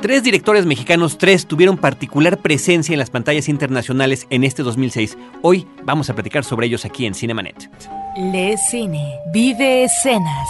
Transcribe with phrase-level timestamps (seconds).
[0.00, 5.18] Tres directores mexicanos, tres, tuvieron particular presencia en las pantallas internacionales en este 2006.
[5.42, 7.70] Hoy vamos a platicar sobre ellos aquí en Cinemanet.
[8.16, 10.48] Le cine, vive escenas.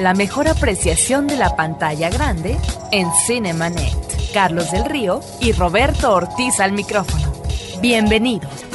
[0.00, 2.56] La mejor apreciación de la pantalla grande
[2.90, 4.32] en Cinemanet.
[4.32, 7.32] Carlos del Río y Roberto Ortiz al micrófono.
[7.80, 8.67] Bienvenidos.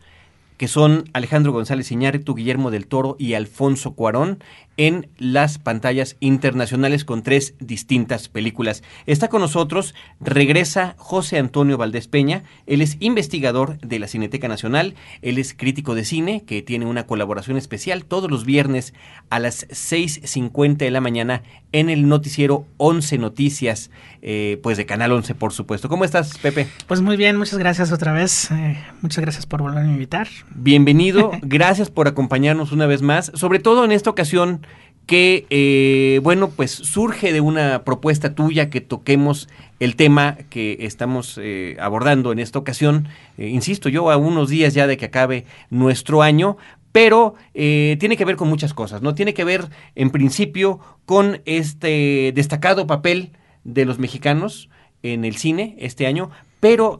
[0.56, 4.38] que son Alejandro González Iñárritu, Guillermo del Toro y Alfonso Cuarón
[4.76, 8.82] en las pantallas internacionales con tres distintas películas.
[9.06, 14.94] Está con nosotros, regresa José Antonio Valdés Peña, él es investigador de la Cineteca Nacional,
[15.22, 18.92] él es crítico de cine que tiene una colaboración especial todos los viernes
[19.30, 23.90] a las 6.50 de la mañana en el noticiero 11 Noticias,
[24.22, 25.88] eh, pues de Canal 11 por supuesto.
[25.88, 26.68] ¿Cómo estás, Pepe?
[26.86, 30.28] Pues muy bien, muchas gracias otra vez, eh, muchas gracias por volverme a invitar.
[30.54, 34.66] Bienvenido, gracias por acompañarnos una vez más, sobre todo en esta ocasión
[35.06, 41.38] que, eh, bueno, pues surge de una propuesta tuya que toquemos el tema que estamos
[41.40, 43.08] eh, abordando en esta ocasión.
[43.38, 46.56] Eh, insisto, yo a unos días ya de que acabe nuestro año,
[46.90, 49.14] pero tiene que ver con muchas cosas, ¿no?
[49.14, 53.32] Tiene que ver, en principio, con este destacado papel
[53.64, 54.70] de los mexicanos
[55.02, 56.96] en el cine este año, pero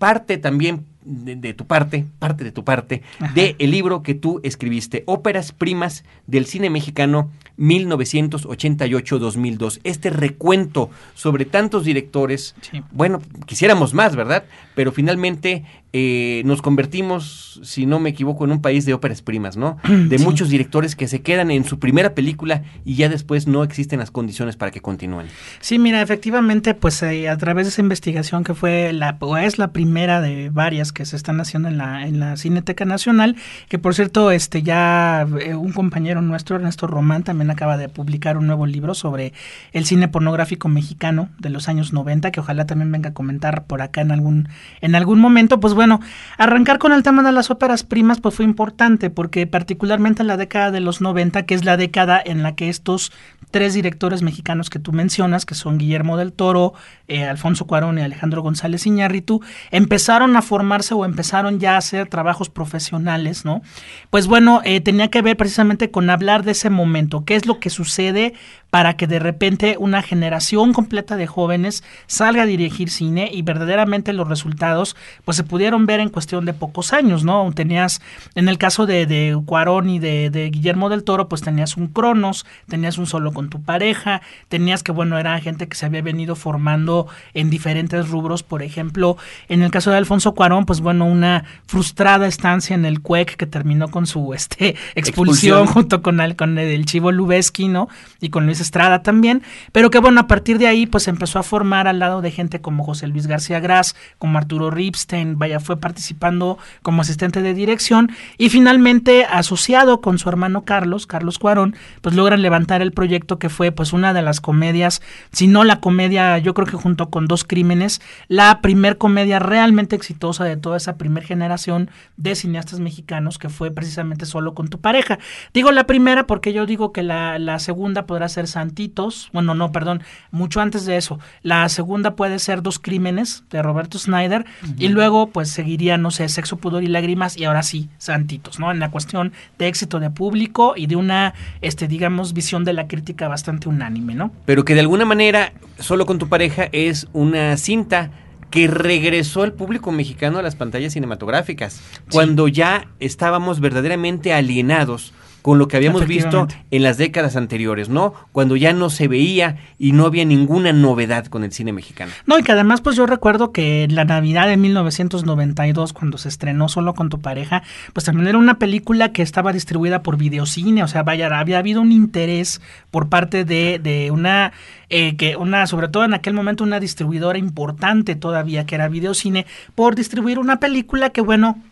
[0.00, 3.00] parte también de, tu parte, parte de tu parte,
[3.34, 9.80] de el libro que tú escribiste, Óperas Primas del Cine Mexicano 1988-2002.
[9.84, 12.56] Este recuento sobre tantos directores,
[12.90, 14.44] bueno, quisiéramos más, ¿verdad?
[14.74, 15.64] Pero finalmente
[15.98, 19.78] eh, nos convertimos, si no me equivoco, en un país de óperas primas, ¿no?
[19.88, 24.00] De muchos directores que se quedan en su primera película y ya después no existen
[24.00, 25.28] las condiciones para que continúen.
[25.60, 29.56] Sí, mira, efectivamente, pues eh, a través de esa investigación que fue la, o es
[29.56, 33.36] la primera de varias que se están haciendo en la, en la Cineteca Nacional,
[33.70, 38.36] que por cierto, este ya eh, un compañero nuestro, Ernesto Román, también acaba de publicar
[38.36, 39.32] un nuevo libro sobre
[39.72, 43.80] el cine pornográfico mexicano de los años 90, que ojalá también venga a comentar por
[43.80, 44.50] acá en algún,
[44.82, 46.00] en algún momento, pues bueno, bueno,
[46.36, 50.36] arrancar con el tema de las óperas primas pues fue importante porque particularmente en la
[50.36, 53.12] década de los 90, que es la década en la que estos
[53.52, 56.74] tres directores mexicanos que tú mencionas, que son Guillermo del Toro,
[57.06, 62.08] eh, Alfonso Cuarón y Alejandro González Iñárritu, empezaron a formarse o empezaron ya a hacer
[62.08, 63.62] trabajos profesionales, ¿no?
[64.10, 67.60] Pues bueno, eh, tenía que ver precisamente con hablar de ese momento, qué es lo
[67.60, 68.34] que sucede
[68.70, 74.12] para que de repente una generación completa de jóvenes salga a dirigir cine y verdaderamente
[74.12, 77.52] los resultados pues se pudieron ver en cuestión de pocos años, ¿no?
[77.52, 78.00] Tenías,
[78.34, 81.88] en el caso de, de Cuarón y de, de, Guillermo del Toro, pues tenías un
[81.88, 86.00] Cronos, tenías un solo con tu pareja, tenías que, bueno, era gente que se había
[86.00, 91.04] venido formando en diferentes rubros, por ejemplo, en el caso de Alfonso Cuarón, pues bueno,
[91.04, 96.36] una frustrada estancia en el CUEC que terminó con su este, expulsión, junto con el,
[96.36, 97.88] con el Chivo Lubeski, ¿no?
[98.20, 101.42] Y con Luis Estrada también, pero que bueno, a partir de ahí pues empezó a
[101.42, 105.78] formar al lado de gente como José Luis García Gras, como Arturo Ripstein, vaya, fue
[105.78, 112.14] participando como asistente de dirección y finalmente asociado con su hermano Carlos, Carlos Cuarón, pues
[112.14, 115.02] logran levantar el proyecto que fue pues una de las comedias,
[115.32, 119.96] si no la comedia, yo creo que junto con Dos Crímenes, la primer comedia realmente
[119.96, 124.80] exitosa de toda esa primer generación de cineastas mexicanos que fue precisamente solo con tu
[124.80, 125.18] pareja.
[125.52, 129.72] Digo la primera porque yo digo que la, la segunda podrá ser Santitos, bueno, no,
[129.72, 131.18] perdón, mucho antes de eso.
[131.42, 134.44] La segunda puede ser Dos Crímenes de Roberto Snyder
[134.78, 138.70] y luego pues seguiría, no sé, Sexo, Pudor y Lágrimas y ahora sí, Santitos, ¿no?
[138.70, 142.86] En la cuestión de éxito de público y de una, este, digamos, visión de la
[142.86, 144.32] crítica bastante unánime, ¿no?
[144.44, 148.10] Pero que de alguna manera, solo con tu pareja, es una cinta
[148.50, 155.12] que regresó al público mexicano a las pantallas cinematográficas, cuando ya estábamos verdaderamente alienados
[155.46, 158.14] con lo que habíamos visto en las décadas anteriores, ¿no?
[158.32, 162.10] Cuando ya no se veía y no había ninguna novedad con el cine mexicano.
[162.26, 166.68] No, y que además pues yo recuerdo que la Navidad de 1992 cuando se estrenó
[166.68, 167.62] Solo con tu pareja,
[167.92, 171.80] pues también era una película que estaba distribuida por videocine, o sea, vaya, había habido
[171.80, 172.60] un interés
[172.90, 174.52] por parte de, de una
[174.88, 179.46] eh, que una, sobre todo en aquel momento, una distribuidora importante todavía, que era Videocine,
[179.76, 181.62] por distribuir una película que, bueno,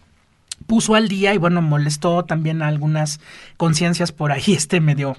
[0.67, 3.21] puso al día y bueno, molestó también a algunas
[3.57, 5.17] conciencias por ahí, este medio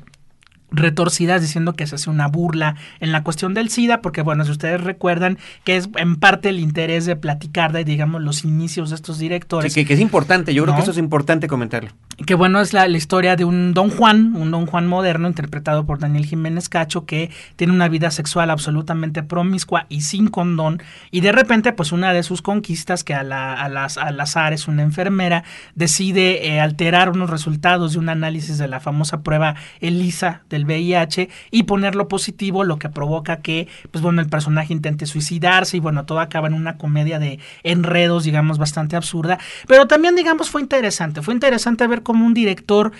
[0.71, 4.51] retorcidas diciendo que se hace una burla en la cuestión del SIDA, porque bueno, si
[4.51, 8.95] ustedes recuerdan que es en parte el interés de platicar de, digamos, los inicios de
[8.95, 9.73] estos directores.
[9.73, 11.91] Sí, que, es importante, yo creo que eso es importante comentarlo.
[12.23, 15.99] Que bueno, es la, historia de un Don Juan, un Don Juan moderno, interpretado por
[15.99, 20.81] Daniel Jiménez Cacho, que tiene una vida sexual absolutamente promiscua y sin condón,
[21.11, 24.53] y de repente, pues una de sus conquistas, que a la, a las, al azar
[24.53, 25.43] es una enfermera,
[25.75, 31.29] decide eh, alterar unos resultados de un análisis de la famosa prueba ELISA del VIH
[31.51, 36.05] y ponerlo positivo, lo que provoca que, pues bueno, el personaje intente suicidarse y bueno,
[36.05, 39.37] todo acaba en una comedia de enredos, digamos, bastante absurda.
[39.67, 41.21] Pero también, digamos, fue interesante.
[41.21, 42.93] Fue interesante ver cómo un director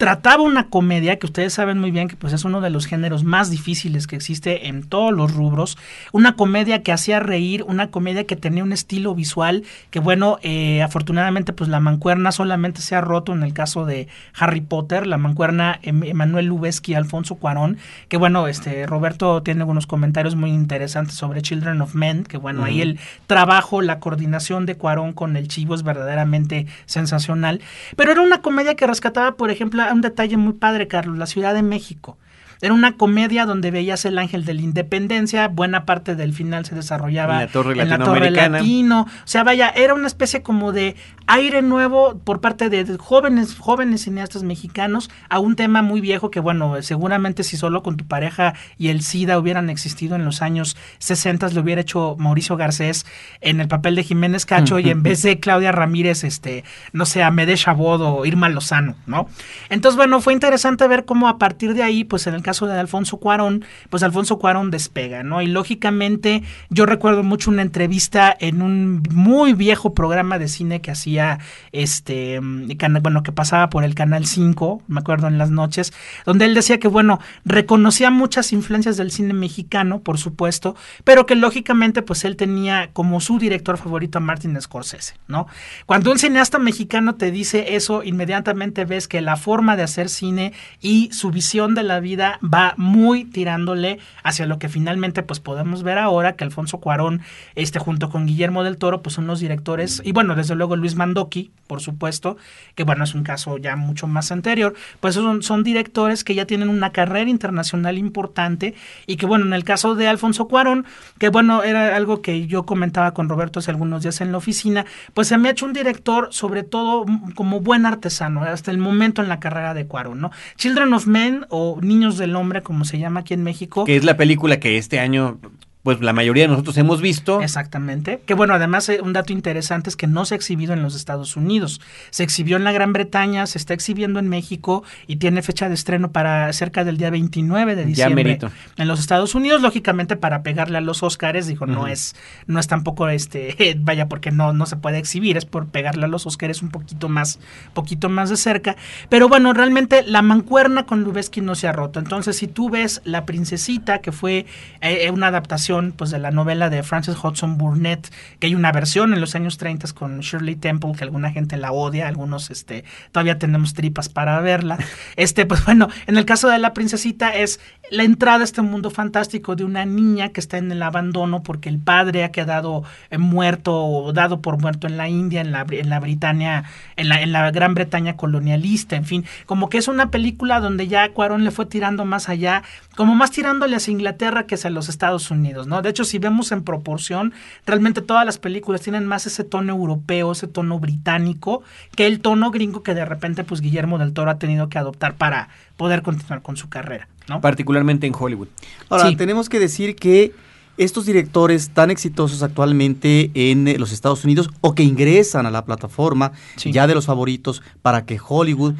[0.00, 3.22] trataba una comedia que ustedes saben muy bien que pues es uno de los géneros
[3.22, 5.76] más difíciles que existe en todos los rubros,
[6.10, 10.80] una comedia que hacía reír, una comedia que tenía un estilo visual que bueno, eh,
[10.80, 14.08] afortunadamente pues la mancuerna solamente se ha roto en el caso de
[14.38, 17.76] Harry Potter, la mancuerna em, Emanuel Lubezki, Alfonso Cuarón,
[18.08, 22.64] que bueno, este Roberto tiene algunos comentarios muy interesantes sobre Children of Men, que bueno,
[22.64, 27.60] ahí el trabajo, la coordinación de Cuarón con el chivo es verdaderamente sensacional,
[27.96, 31.54] pero era una comedia que rescataba, por ejemplo, un detalle muy padre, Carlos, la Ciudad
[31.54, 32.18] de México.
[32.62, 36.74] Era una comedia donde veías el ángel de la independencia, buena parte del final se
[36.74, 39.02] desarrollaba en la torre, en la torre latino.
[39.02, 40.96] O sea, vaya, era una especie como de
[41.26, 46.40] aire nuevo por parte de jóvenes, jóvenes cineastas mexicanos a un tema muy viejo que,
[46.40, 50.76] bueno, seguramente si solo con tu pareja y el SIDA hubieran existido en los años
[50.98, 53.06] 60, lo hubiera hecho Mauricio Garcés
[53.40, 57.22] en el papel de Jiménez Cacho y en vez de Claudia Ramírez, este, no sé,
[57.22, 59.28] Amede Chabot o Irma Lozano, ¿no?
[59.68, 62.76] Entonces, bueno, fue interesante ver cómo a partir de ahí, pues en el caso de
[62.76, 65.40] Alfonso Cuarón, pues Alfonso Cuarón despega, ¿no?
[65.40, 70.90] Y lógicamente yo recuerdo mucho una entrevista en un muy viejo programa de cine que
[70.90, 71.38] hacía
[71.70, 75.92] este, bueno, que pasaba por el Canal 5, me acuerdo en las noches,
[76.26, 80.74] donde él decía que, bueno, reconocía muchas influencias del cine mexicano, por supuesto,
[81.04, 85.46] pero que lógicamente pues él tenía como su director favorito a Martin Scorsese, ¿no?
[85.86, 90.52] Cuando un cineasta mexicano te dice eso, inmediatamente ves que la forma de hacer cine
[90.80, 95.82] y su visión de la vida va muy tirándole hacia lo que finalmente pues podemos
[95.82, 97.22] ver ahora, que Alfonso Cuarón,
[97.54, 100.94] este junto con Guillermo del Toro, pues son los directores, y bueno, desde luego Luis
[100.94, 102.36] Mandoki, por supuesto,
[102.74, 106.46] que bueno, es un caso ya mucho más anterior, pues son, son directores que ya
[106.46, 108.74] tienen una carrera internacional importante
[109.06, 110.86] y que bueno, en el caso de Alfonso Cuarón,
[111.18, 114.86] que bueno, era algo que yo comentaba con Roberto hace algunos días en la oficina,
[115.14, 119.22] pues se me ha hecho un director sobre todo como buen artesano, hasta el momento
[119.22, 120.30] en la carrera de Cuarón, ¿no?
[120.56, 123.84] Children of Men o Niños del Hombre, como se llama aquí en México.
[123.84, 125.38] Que es la película que este año
[125.82, 127.40] pues la mayoría de nosotros hemos visto.
[127.40, 128.20] Exactamente.
[128.26, 130.94] Que bueno, además eh, un dato interesante es que no se ha exhibido en los
[130.94, 131.80] Estados Unidos.
[132.10, 135.74] Se exhibió en la Gran Bretaña, se está exhibiendo en México y tiene fecha de
[135.74, 138.38] estreno para cerca del día 29 de diciembre.
[138.76, 142.14] En los Estados Unidos, lógicamente para pegarle a los Oscars, dijo, no es
[142.46, 146.08] no es tampoco este, vaya porque no no se puede exhibir, es por pegarle a
[146.08, 147.38] los Oscars un poquito más
[147.72, 148.76] poquito más de cerca,
[149.08, 151.98] pero bueno, realmente la mancuerna con Lubeski no se ha roto.
[152.00, 154.46] Entonces, si tú ves La princesita que fue
[154.80, 159.12] eh, una adaptación pues de la novela de Francis Hodgson Burnett, que hay una versión
[159.14, 163.38] en los años 30 con Shirley Temple, que alguna gente la odia, algunos este, todavía
[163.38, 164.78] tenemos tripas para verla.
[165.16, 167.60] Este, pues bueno, en el caso de la princesita es
[167.90, 171.68] la entrada a este mundo fantástico de una niña que está en el abandono porque
[171.68, 175.66] el padre ha quedado eh, muerto o dado por muerto en la India, en la,
[175.68, 176.64] en la Britania,
[176.96, 180.88] en la, en la Gran Bretaña colonialista, en fin, como que es una película donde
[180.88, 182.62] ya Cuarón le fue tirando más allá,
[183.00, 185.66] como más tirándole hacia Inglaterra que hacia los Estados Unidos.
[185.66, 185.80] ¿no?
[185.80, 187.32] De hecho, si vemos en proporción,
[187.64, 191.62] realmente todas las películas tienen más ese tono europeo, ese tono británico,
[191.96, 195.14] que el tono gringo que de repente, pues Guillermo del Toro ha tenido que adoptar
[195.14, 197.40] para poder continuar con su carrera, ¿no?
[197.40, 198.48] Particularmente en Hollywood.
[198.90, 200.34] Ahora, tenemos que decir que
[200.76, 205.64] estos directores tan exitosos actualmente en eh, los Estados Unidos o que ingresan a la
[205.64, 208.74] plataforma ya de los favoritos para que Hollywood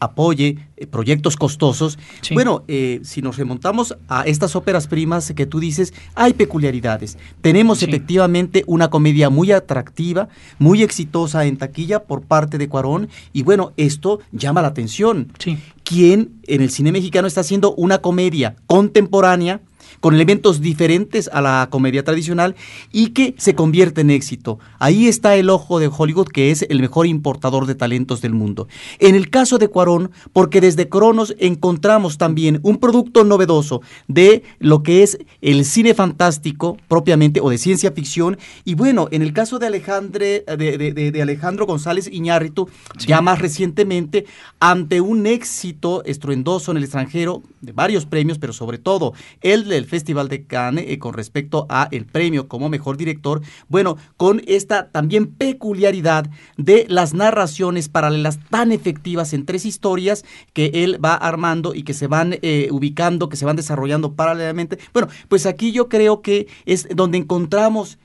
[0.00, 1.98] apoye eh, proyectos costosos.
[2.32, 7.18] Bueno, eh, si nos remontamos a estas óperas primas que tú dices, hay peculiaridades.
[7.40, 10.28] Tenemos efectivamente una comedia muy atractiva,
[10.58, 15.32] muy exitosa en taquilla por parte de Cuarón, y bueno, esto llama la atención.
[15.38, 15.58] Sí.
[15.84, 19.60] ¿Quién en el cine mexicano está haciendo una comedia contemporánea?
[20.06, 22.54] Con elementos diferentes a la comedia tradicional
[22.92, 24.60] y que se convierte en éxito.
[24.78, 28.68] Ahí está el ojo de Hollywood, que es el mejor importador de talentos del mundo.
[29.00, 34.84] En el caso de Cuarón, porque desde Cronos encontramos también un producto novedoso de lo
[34.84, 38.38] que es el cine fantástico propiamente o de ciencia ficción.
[38.64, 44.24] Y bueno, en el caso de, Alejandre, de, Alejandro González Iñárritu, ya más recientemente,
[44.60, 49.86] ante un éxito estruendoso en el extranjero, de varios premios, pero sobre todo el del
[49.96, 54.90] Festival de Cannes eh, con respecto a el premio como mejor director, bueno, con esta
[54.90, 60.22] también peculiaridad de las narraciones paralelas tan efectivas en tres historias
[60.52, 64.78] que él va armando y que se van eh, ubicando, que se van desarrollando paralelamente.
[64.92, 67.98] Bueno, pues aquí yo creo que es donde encontramos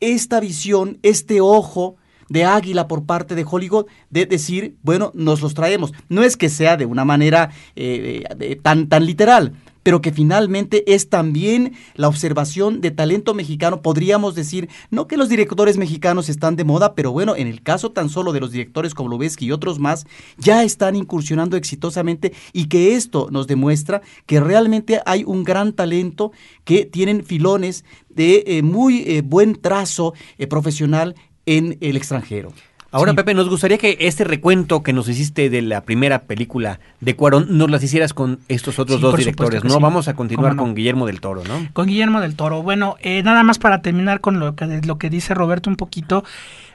[0.00, 1.96] esta visión, este ojo,
[2.28, 5.92] de águila por parte de Hollywood de decir, bueno, nos los traemos.
[6.08, 9.54] No es que sea de una manera eh, tan, tan literal,
[9.88, 13.80] pero que finalmente es también la observación de talento mexicano.
[13.80, 17.90] Podríamos decir, no que los directores mexicanos están de moda, pero bueno, en el caso
[17.90, 20.04] tan solo de los directores como Lubezki y otros más,
[20.36, 26.32] ya están incursionando exitosamente y que esto nos demuestra que realmente hay un gran talento
[26.64, 31.14] que tienen filones de eh, muy eh, buen trazo eh, profesional
[31.46, 32.52] en el extranjero.
[32.90, 37.16] Ahora, Pepe, nos gustaría que este recuento que nos hiciste de la primera película de
[37.16, 39.78] Cuarón nos las hicieras con estos otros dos directores, ¿no?
[39.78, 41.68] Vamos a continuar con Guillermo del Toro, ¿no?
[41.74, 42.62] Con Guillermo del Toro.
[42.62, 46.24] Bueno, eh, nada más para terminar con lo que, lo que dice Roberto un poquito.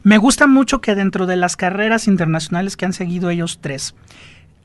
[0.03, 3.95] Me gusta mucho que dentro de las carreras internacionales que han seguido ellos tres,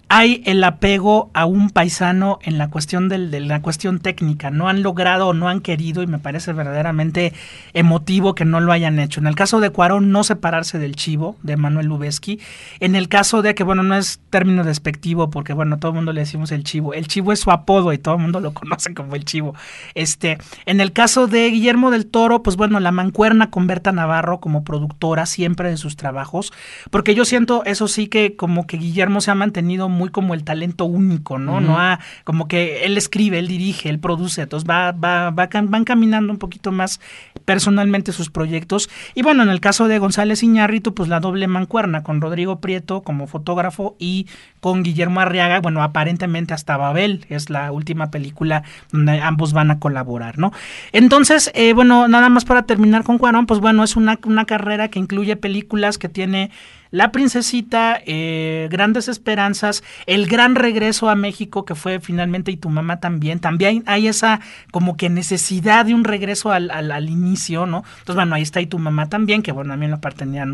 [0.09, 4.50] hay el apego a un paisano en la cuestión del, de la cuestión técnica.
[4.50, 7.35] No han logrado o no han querido, y me parece verdaderamente
[7.75, 9.21] emotivo que no lo hayan hecho.
[9.21, 12.41] En el caso de Cuarón, no separarse del chivo de Manuel Lubezki.
[12.81, 16.15] En el caso de que, bueno, no es término despectivo, porque bueno, todo el mundo
[16.15, 16.95] le decimos el chivo.
[16.95, 19.55] El chivo es su apodo y todo el mundo lo conoce como el chivo.
[19.95, 24.41] Este, en el caso de Guillermo del Toro, pues bueno, la mancuerna con Berta Navarro
[24.41, 26.53] como productora siempre de sus trabajos.
[26.91, 30.45] Porque yo siento, eso sí, que como que Guillermo se ha mantenido muy como el
[30.45, 31.61] talento único, ¿no?
[31.61, 35.85] No ha, como que él escribe, él dirige, él produce, entonces va, va, va, van
[35.85, 37.00] caminando un poquito más
[37.45, 38.88] personalmente sus proyectos.
[39.14, 43.02] Y bueno, en el caso de González Iñárritu, pues la doble mancuerna con Rodrigo Prieto
[43.02, 44.26] como fotógrafo y
[44.61, 48.62] con Guillermo Arriaga, bueno, aparentemente hasta Babel es la última película
[48.93, 50.52] donde ambos van a colaborar, ¿no?
[50.93, 54.88] Entonces, eh, bueno, nada más para terminar con Cuarón, pues bueno, es una, una carrera
[54.88, 56.50] que incluye películas que tiene
[56.90, 62.71] la Princesita, eh, Grandes Esperanzas, El Gran Regreso a México, que fue finalmente, y tu
[62.71, 63.40] mamá también.
[63.40, 64.40] También hay esa
[64.71, 67.85] como que necesidad de un regreso al, al, inicio, ¿no?
[68.00, 69.99] Entonces, bueno, ahí está y tu mamá también, que bueno, a mí en lo,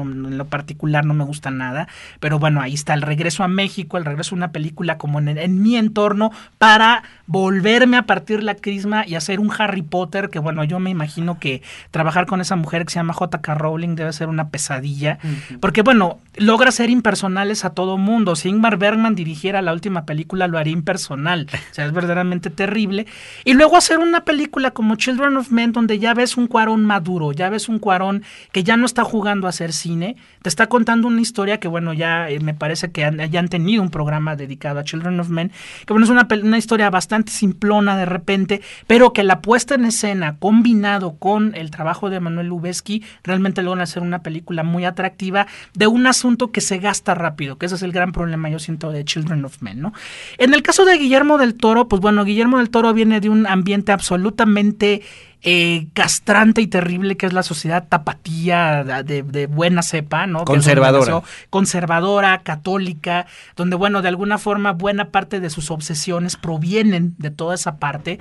[0.05, 1.89] en lo particular no me gusta nada,
[2.21, 5.29] pero bueno, ahí está el regreso a México, el regreso a una película como en,
[5.29, 10.39] en mi entorno para volverme a partir la crisma y hacer un Harry Potter, que
[10.39, 13.55] bueno, yo me imagino que trabajar con esa mujer que se llama J.K.
[13.55, 15.19] Rowling debe ser una pesadilla,
[15.61, 18.37] porque bueno, logra ser impersonales a todo mundo.
[18.37, 21.49] Si Ingmar Bergman dirigiera la última película, lo haría impersonal.
[21.53, 23.07] O sea, es verdaderamente terrible.
[23.45, 27.33] Y luego hacer una película como Children of Men, donde ya ves un cuarón maduro,
[27.33, 28.23] ya ves un cuarón
[28.53, 31.93] que ya no está jugando a hacer cine, te está contando una historia que, bueno,
[31.93, 33.01] ya eh, me parece que
[33.31, 35.53] ya han tenido un programa dedicado a Children of Men,
[35.87, 39.85] que, bueno, es una, una historia bastante simplona de repente, pero que la puesta en
[39.85, 45.47] escena combinado con el trabajo de Manuel Lubezki realmente logra hacer una película muy atractiva
[45.75, 48.91] de unas asunto que se gasta rápido, que ese es el gran problema, yo siento,
[48.91, 49.93] de Children of Men, ¿no?
[50.39, 53.47] En el caso de Guillermo del Toro, pues bueno, Guillermo del Toro viene de un
[53.47, 55.03] ambiente absolutamente
[55.43, 60.47] eh, castrante y terrible que es la sociedad tapatía de, buena cepa, ¿no?
[60.47, 61.21] Conservadora.
[61.51, 67.55] conservadora, católica, donde, bueno, de alguna forma buena parte de sus obsesiones provienen de toda
[67.55, 68.19] esa parte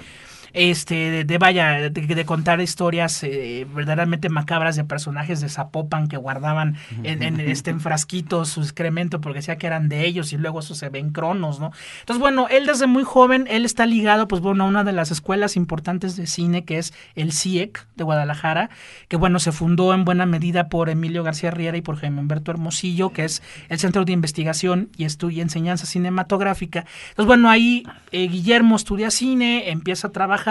[0.54, 6.78] este, de, vaya, de, contar historias eh, verdaderamente macabras de personajes de Zapopan que guardaban
[7.04, 10.76] en, este, en frasquitos su excremento porque decía que eran de ellos y luego eso
[10.76, 11.72] se ve en cronos, ¿no?
[12.02, 15.10] Entonces, bueno, él desde muy joven, él está ligado, pues bueno, a una de las
[15.10, 18.70] escuelas importantes de cine que es el CIEC de Guadalajara,
[19.08, 22.52] que bueno, se fundó en buena medida por Emilio García Riera y por Jaime Humberto
[22.52, 26.86] Hermosillo, que es el Centro de Investigación y Estudio y Enseñanza Cinematográfica.
[27.10, 30.43] Entonces, bueno, ahí eh, Guillermo estudia cine, empieza a trabajar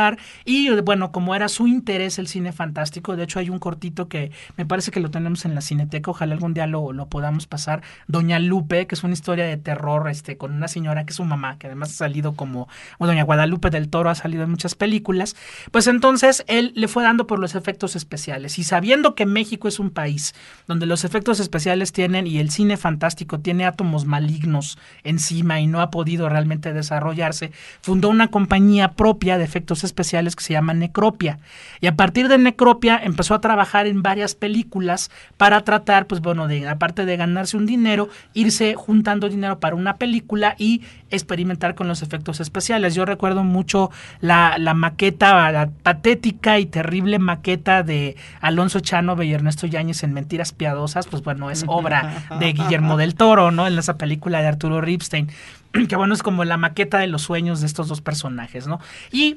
[0.44, 4.30] y bueno, como era su interés el cine fantástico, de hecho hay un cortito que
[4.56, 7.82] me parece que lo tenemos en la cineteca, ojalá algún día lo, lo podamos pasar,
[8.08, 11.24] Doña Lupe, que es una historia de terror este, con una señora que es su
[11.24, 12.68] mamá, que además ha salido como,
[12.98, 15.36] bueno, Doña Guadalupe del Toro ha salido en muchas películas,
[15.70, 19.78] pues entonces él le fue dando por los efectos especiales y sabiendo que México es
[19.78, 20.34] un país
[20.66, 25.80] donde los efectos especiales tienen y el cine fantástico tiene átomos malignos encima y no
[25.80, 31.38] ha podido realmente desarrollarse, fundó una compañía propia de efectos especiales que se llama Necropia.
[31.80, 36.48] Y a partir de Necropia empezó a trabajar en varias películas para tratar, pues bueno,
[36.48, 41.88] de aparte de ganarse un dinero, irse juntando dinero para una película y experimentar con
[41.88, 42.94] los efectos especiales.
[42.94, 49.32] Yo recuerdo mucho la, la maqueta, la patética y terrible maqueta de Alonso Chanove y
[49.32, 53.66] Ernesto Yáñez en Mentiras Piadosas, pues bueno, es obra de Guillermo del Toro, ¿no?
[53.66, 55.28] En esa película de Arturo Ripstein,
[55.88, 58.80] que bueno, es como la maqueta de los sueños de estos dos personajes, ¿no?
[59.10, 59.36] Y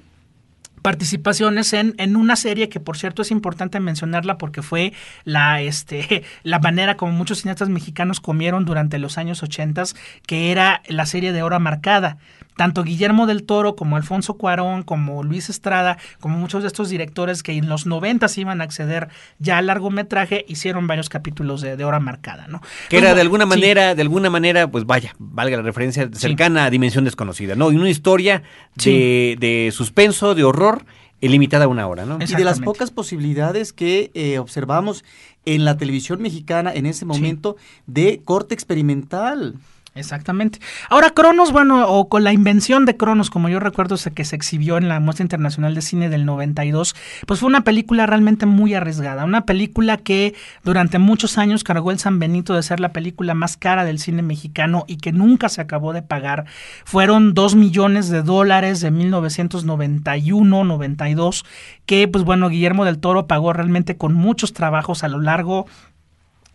[0.85, 6.23] participaciones en, en, una serie que por cierto es importante mencionarla porque fue la, este,
[6.43, 9.81] la manera como muchos cineastas mexicanos comieron durante los años 80,
[10.27, 12.19] que era la serie de hora marcada
[12.55, 17.43] tanto Guillermo del Toro como Alfonso Cuarón, como Luis Estrada, como muchos de estos directores
[17.43, 19.09] que en los 90 iban a acceder
[19.39, 22.61] ya al largometraje, hicieron varios capítulos de, hora marcada, ¿no?
[22.89, 26.69] Que era de alguna manera, de alguna manera, pues vaya, valga la referencia, cercana a
[26.69, 27.71] Dimensión Desconocida, ¿no?
[27.71, 28.43] Y una historia
[28.75, 30.85] de, de suspenso, de horror,
[31.29, 32.19] limitada a una hora, ¿no?
[32.21, 35.03] Y de las pocas posibilidades que eh, observamos
[35.45, 37.55] en la televisión mexicana en ese momento
[37.87, 39.55] de corte experimental.
[39.97, 40.59] Exactamente.
[40.89, 44.77] Ahora, Cronos, bueno, o con la invención de Cronos, como yo recuerdo que se exhibió
[44.77, 49.23] en la Muestra Internacional de Cine del 92, pues fue una película realmente muy arriesgada.
[49.23, 50.35] Una película que
[50.65, 54.21] durante muchos años cargó el San Benito de ser la película más cara del cine
[54.21, 56.43] mexicano y que nunca se acabó de pagar.
[56.83, 61.45] Fueron dos millones de dólares de 1991-92,
[61.85, 65.67] que pues bueno, Guillermo del Toro pagó realmente con muchos trabajos a lo largo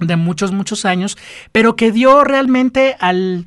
[0.01, 1.17] de muchos, muchos años,
[1.53, 3.47] pero que dio realmente al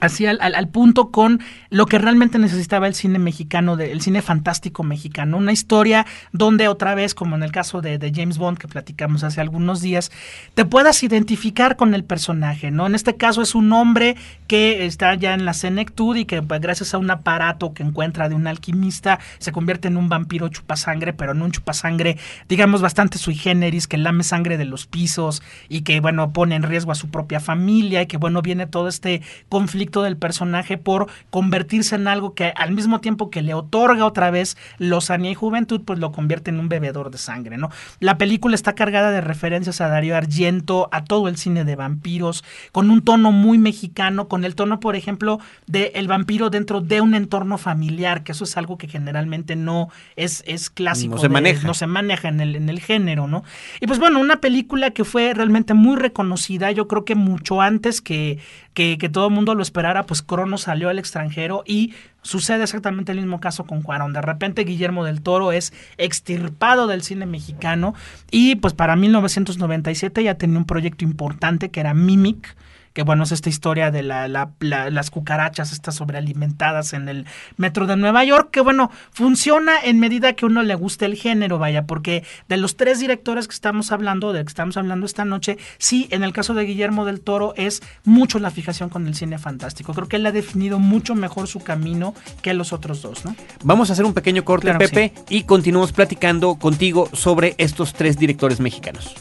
[0.00, 1.40] así al, al, punto con
[1.70, 5.36] lo que realmente necesitaba el cine mexicano, de, el cine fantástico mexicano.
[5.36, 9.40] Una historia donde otra vez, como en el caso de, James Bond que platicamos hace
[9.40, 10.10] algunos días,
[10.54, 12.86] te puedas identificar con el personaje, ¿no?
[12.86, 14.16] En este caso es un hombre
[14.46, 18.28] que está ya en la senectud y que pues, gracias a un aparato que encuentra
[18.28, 22.18] de un alquimista se convierte en un vampiro chupasangre, pero en un chupasangre,
[22.48, 26.62] digamos, bastante sui generis, que lame sangre de los pisos y que, bueno, pone en
[26.62, 31.08] riesgo a su propia familia y que, bueno, viene todo este conflicto del personaje por
[31.30, 35.82] convertirse en algo que al mismo tiempo que le otorga otra vez lozanía y juventud,
[35.84, 37.70] pues lo convierte en un bebedor de sangre, ¿no?
[38.00, 42.44] La película está cargada de referencias a Darío Argento, a todo el cine de vampiros,
[42.72, 47.00] con un tono muy mexicano, con el tono, por ejemplo, de el vampiro dentro de
[47.00, 51.14] un entorno familiar, que eso es algo que generalmente no es, es clásico.
[51.14, 51.66] No se maneja.
[51.66, 53.44] No se maneja en el, en el género, ¿no?
[53.80, 58.00] Y pues bueno, una película que fue realmente muy reconocida, yo creo que mucho antes
[58.00, 58.38] que,
[58.78, 63.18] que, todo el mundo lo esperara, pues Crono salió al extranjero y sucede exactamente el
[63.18, 64.12] mismo caso con Cuarón.
[64.12, 67.94] De repente Guillermo del Toro es extirpado del cine mexicano
[68.30, 72.56] y pues para 1997 ya tenía un proyecto importante que era Mimic
[72.98, 74.26] que bueno, es esta historia de la,
[74.58, 80.32] las cucarachas estas sobrealimentadas en el metro de Nueva York, que bueno, funciona en medida
[80.32, 84.32] que uno le guste el género, vaya, porque de los tres directores que estamos hablando,
[84.32, 87.84] de que estamos hablando esta noche, sí, en el caso de Guillermo del Toro es
[88.02, 89.94] mucho la fijación con el cine fantástico.
[89.94, 93.36] Creo que él ha definido mucho mejor su camino que los otros dos, ¿no?
[93.62, 98.58] Vamos a hacer un pequeño corte, Pepe, y continuamos platicando contigo sobre estos tres directores
[98.58, 99.14] mexicanos.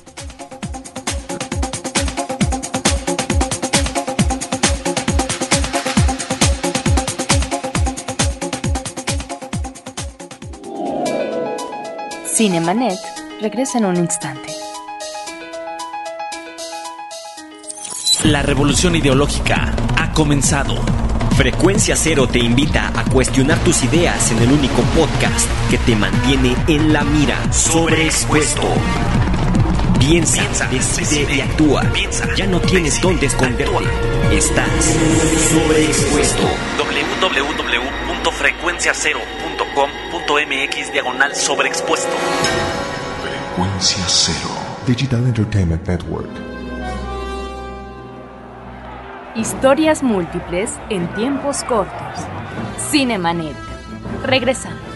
[12.38, 13.00] Cinemanet
[13.42, 14.54] regresa en un instante.
[18.26, 20.76] La revolución ideológica ha comenzado.
[21.36, 26.56] Frecuencia Cero te invita a cuestionar tus ideas en el único podcast que te mantiene
[26.68, 27.52] en la mira.
[27.52, 28.68] Sobreexpuesto.
[30.00, 31.82] Piensa, Piensa decide, y actúa.
[31.92, 33.84] Piensa, ya no tienes dónde esconderte.
[34.32, 34.96] Estás
[35.50, 36.44] sobreexpuesto.
[38.38, 42.12] www.frecuenciacero.com.mx diagonal sobreexpuesto.
[43.22, 44.50] Frecuencia Cero.
[44.86, 46.30] Digital Entertainment Network.
[49.36, 52.20] Historias múltiples en tiempos cortos.
[52.90, 53.56] Cinemanet.
[54.24, 54.87] Regresamos.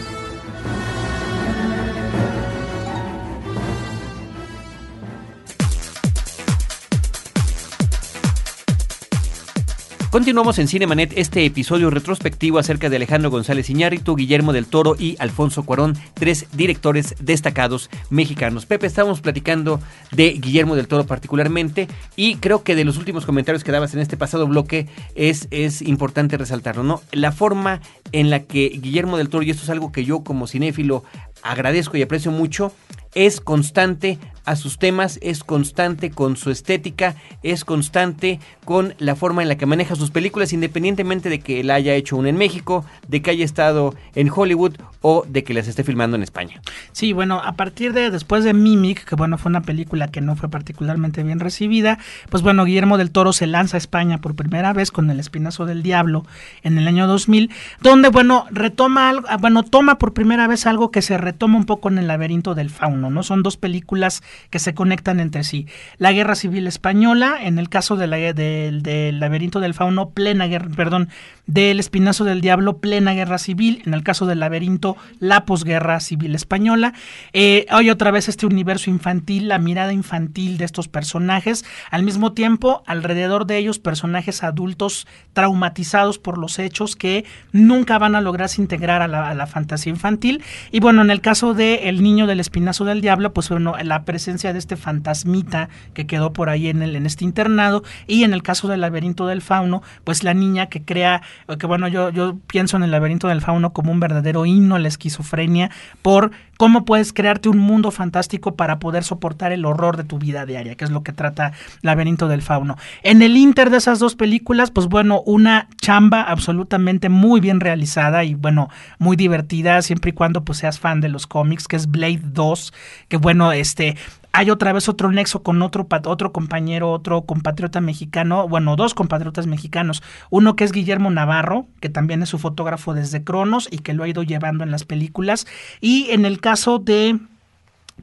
[10.12, 15.16] Continuamos en Cinemanet este episodio retrospectivo acerca de Alejandro González Iñárritu, Guillermo del Toro y
[15.18, 18.66] Alfonso Cuarón, tres directores destacados mexicanos.
[18.66, 23.64] Pepe, estábamos platicando de Guillermo del Toro particularmente y creo que de los últimos comentarios
[23.64, 27.00] que dabas en este pasado bloque es, es importante resaltarlo, ¿no?
[27.12, 27.80] La forma
[28.12, 31.04] en la que Guillermo del Toro, y esto es algo que yo como cinéfilo
[31.42, 32.72] agradezco y aprecio mucho,
[33.14, 39.42] es constante a sus temas, es constante con su estética, es constante con la forma
[39.42, 42.84] en la que maneja sus películas, independientemente de que él haya hecho una en México,
[43.06, 46.60] de que haya estado en Hollywood o de que las esté filmando en España.
[46.92, 50.34] Sí, bueno, a partir de después de Mimic, que bueno, fue una película que no
[50.34, 51.98] fue particularmente bien recibida,
[52.30, 55.66] pues bueno, Guillermo del Toro se lanza a España por primera vez con El Espinazo
[55.66, 56.24] del Diablo
[56.62, 57.50] en el año 2000,
[57.80, 61.64] donde bueno, retoma algo, ah, bueno, toma por primera vez algo que se retoma un
[61.64, 63.22] poco en El laberinto del fauno, ¿no?
[63.22, 65.66] Son dos películas que se conectan entre sí.
[65.98, 70.68] La Guerra Civil Española, en el caso de del, del laberinto del fauno, plena guerra,
[70.76, 71.08] perdón,
[71.46, 76.34] del Espinazo del Diablo, plena guerra civil, en el caso del laberinto, la posguerra civil
[76.34, 76.92] española.
[77.32, 82.32] Eh, hay otra vez este universo infantil, la mirada infantil de estos personajes, al mismo
[82.32, 88.60] tiempo, alrededor de ellos, personajes adultos traumatizados por los hechos que nunca van a lograrse
[88.60, 90.42] integrar a la, a la fantasía infantil.
[90.70, 94.04] Y bueno, en el caso de El niño del Espinazo del Diablo, pues bueno, la
[94.04, 98.34] presencia de este fantasmita que quedó por ahí en, el, en este internado, y en
[98.34, 101.22] el caso del laberinto del fauno, pues la niña que crea
[101.58, 104.78] que bueno, yo, yo pienso en el laberinto del fauno como un verdadero himno a
[104.78, 105.70] la esquizofrenia
[106.02, 110.46] por cómo puedes crearte un mundo fantástico para poder soportar el horror de tu vida
[110.46, 112.76] diaria, que es lo que trata Laberinto del Fauno.
[113.02, 118.22] En el inter de esas dos películas, pues bueno, una chamba absolutamente muy bien realizada
[118.22, 121.90] y bueno, muy divertida, siempre y cuando pues seas fan de los cómics, que es
[121.90, 122.72] Blade 2,
[123.08, 123.96] que bueno, este,
[124.32, 129.46] hay otra vez otro nexo con otro, otro compañero, otro compatriota mexicano, bueno, dos compatriotas
[129.46, 130.02] mexicanos.
[130.30, 134.04] Uno que es Guillermo Navarro, que también es su fotógrafo desde Cronos y que lo
[134.04, 135.46] ha ido llevando en las películas.
[135.80, 137.18] Y en el caso de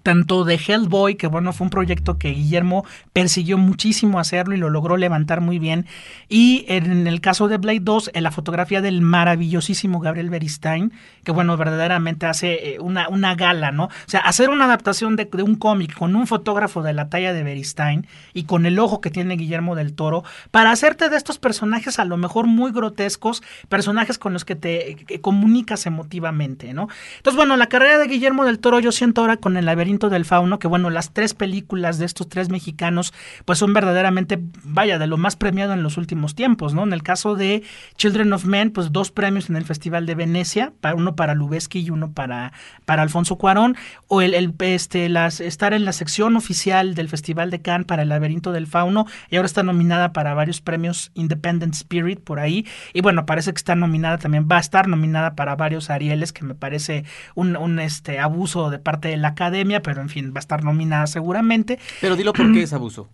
[0.04, 4.70] tanto de Hellboy, que bueno, fue un proyecto que Guillermo persiguió muchísimo hacerlo y lo
[4.70, 5.86] logró levantar muy bien.
[6.28, 10.92] Y en el caso de Blade 2, en la fotografía del maravillosísimo Gabriel Beristain,
[11.24, 13.86] que bueno, verdaderamente hace eh, una, una gala, ¿no?
[13.86, 17.44] O sea, hacer una adaptación de, un cómic con un fotógrafo de la talla de
[17.44, 22.00] Beristain y con el ojo que tiene Guillermo del Toro, para hacerte de estos personajes
[22.00, 26.88] a lo mejor muy grotescos, personajes con los que te que comunicas emotivamente, ¿no?
[27.18, 30.23] Entonces, bueno, la carrera de Guillermo del Toro yo siento ahora con el laberinto del
[30.23, 33.12] fauno, que bueno, las tres películas de estos tres mexicanos,
[33.45, 36.84] pues son verdaderamente, vaya, de lo más premiado en los últimos tiempos, ¿no?
[36.84, 37.63] En el caso de
[37.95, 41.89] Children of Men, pues dos premios en el Festival de Venecia, uno para Lubeski y
[41.89, 42.54] uno para,
[42.86, 43.75] para Alfonso Cuarón,
[44.08, 48.10] o el, este, las, estar en la sección oficial del Festival de Cannes para el
[48.10, 53.02] laberinto del fauno, y ahora está nominada para varios premios Independent Spirit por ahí, y
[53.02, 56.54] bueno, parece que está nominada también, va a estar nominada para varios Arieles, que me
[56.54, 60.39] parece un, un este, abuso de parte de la academia, pero en fin, va a
[60.39, 61.80] estar nominada seguramente.
[62.02, 63.10] Pero dilo por qué es abuso.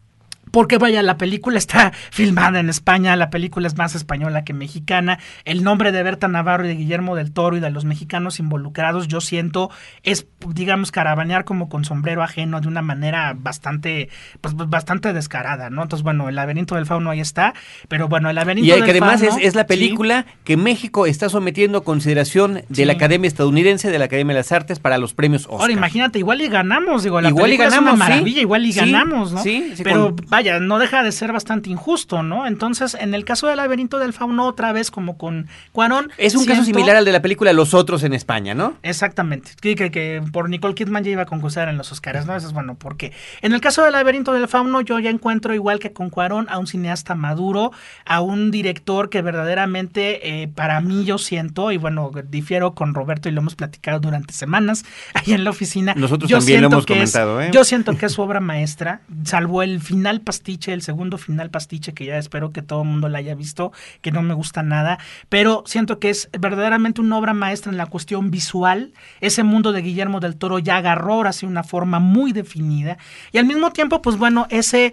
[0.55, 5.19] Porque vaya, la película está filmada en España, la película es más española que mexicana.
[5.43, 9.09] El nombre de Berta Navarro y de Guillermo del Toro y de los mexicanos involucrados,
[9.09, 9.69] yo siento,
[10.03, 14.07] es, digamos, caravanear como con sombrero ajeno de una manera bastante,
[14.39, 15.83] pues bastante descarada, ¿no?
[15.83, 17.53] Entonces, bueno, el laberinto del fauno ahí está,
[17.89, 19.67] pero bueno, el laberinto Y del que además fauno, es, es la sí.
[19.67, 22.85] película que México está sometiendo a consideración de Sí.
[22.85, 25.59] la Academia Estadounidense, de la Academia de las Artes para los premios Oscar.
[25.59, 28.11] Ahora imagínate, igual y ganamos, digo, la Igual y película ganamos, es una sí.
[28.13, 29.43] maravilla, igual y ganamos, ¿no?
[29.43, 32.47] sí, sí, Pero con- vaya, no deja de ser bastante injusto, ¿no?
[32.47, 36.11] Entonces, en el caso del laberinto del fauno, otra vez como con Cuarón.
[36.17, 38.75] es un caso similar al de la película Los Otros en España, ¿no?
[38.83, 39.51] Exactamente.
[39.61, 42.35] Que, que, que por Nicole Kidman ya iba a concursar en los Oscars, ¿no?
[42.35, 45.79] Eso es bueno, porque en el caso del laberinto del fauno, yo ya encuentro, igual
[45.79, 47.71] que con Cuarón, a un cineasta maduro,
[48.05, 53.29] a un director que verdaderamente, eh, para mí, yo siento, y bueno, difiero con Roberto
[53.29, 55.93] y lo hemos platicado durante semanas ahí en la oficina.
[55.95, 57.49] Nosotros yo también lo siento hemos es- comentado, ¿eh?
[57.53, 61.93] Yo siento que es su obra maestra, salvo el final pastiche, el segundo final pastiche,
[61.93, 64.99] que ya espero que todo el mundo la haya visto, que no me gusta nada,
[65.29, 68.91] pero siento que es verdaderamente una obra maestra en la cuestión visual.
[69.21, 72.97] Ese mundo de Guillermo del Toro ya agarró ahora sí una forma muy definida,
[73.31, 74.91] y al mismo tiempo, pues bueno, ese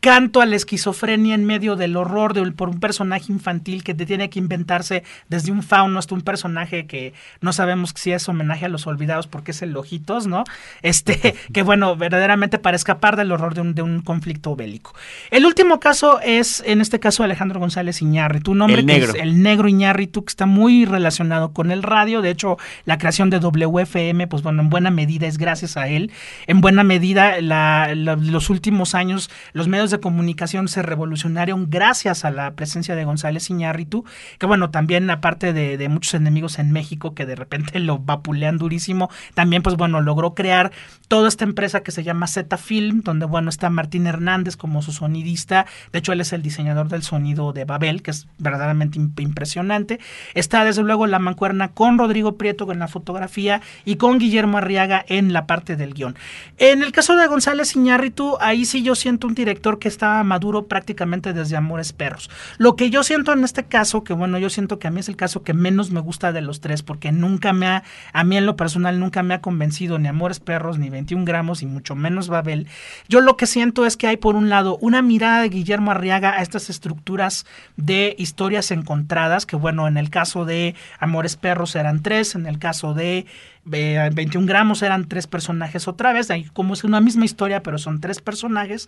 [0.00, 4.06] canto a la esquizofrenia en medio del horror de, por un personaje infantil que te
[4.06, 8.64] tiene que inventarse desde un fauno hasta un personaje que no sabemos si es homenaje
[8.64, 10.44] a los olvidados porque es el Ojitos, ¿no?
[10.82, 14.94] Este, que bueno, verdaderamente para escapar del horror de un, de un conflicto bélico.
[15.30, 19.12] El último caso es, en este caso, Alejandro González Iñárritu, un hombre El que negro.
[19.14, 22.22] es el negro Iñárritu, que está muy relacionado con el radio.
[22.22, 26.10] De hecho, la creación de WFM, pues bueno, en buena medida es gracias a él.
[26.46, 31.68] En buena medida, la- la- los últimos años, los medios medios de comunicación se revolucionaron
[31.68, 34.04] gracias a la presencia de González Iñárritu,
[34.38, 38.56] que bueno, también aparte de, de muchos enemigos en México que de repente lo vapulean
[38.56, 40.70] durísimo, también pues bueno, logró crear
[41.08, 44.92] toda esta empresa que se llama Z Film, donde bueno, está Martín Hernández como su
[44.92, 49.20] sonidista, de hecho él es el diseñador del sonido de Babel, que es verdaderamente imp-
[49.20, 49.98] impresionante.
[50.34, 55.04] Está desde luego la mancuerna con Rodrigo Prieto en la fotografía y con Guillermo Arriaga
[55.08, 56.14] en la parte del guion.
[56.58, 60.66] En el caso de González Iñárritu, ahí sí yo siento un director que estaba maduro
[60.66, 62.30] prácticamente desde Amores Perros.
[62.58, 65.08] Lo que yo siento en este caso, que bueno, yo siento que a mí es
[65.08, 68.36] el caso que menos me gusta de los tres, porque nunca me ha, a mí
[68.36, 71.96] en lo personal nunca me ha convencido ni Amores Perros, ni 21 gramos, y mucho
[71.96, 72.68] menos Babel.
[73.08, 76.38] Yo lo que siento es que hay por un lado una mirada de Guillermo Arriaga
[76.38, 82.02] a estas estructuras de historias encontradas, que bueno, en el caso de Amores Perros eran
[82.02, 83.26] tres, en el caso de
[83.72, 87.78] eh, 21 gramos eran tres personajes otra vez, ahí como es una misma historia, pero
[87.78, 88.86] son tres personajes.